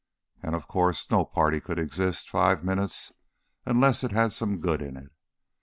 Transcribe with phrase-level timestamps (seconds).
[0.41, 3.11] And of course no party could exist five minutes
[3.67, 5.11] unless it had some good in it.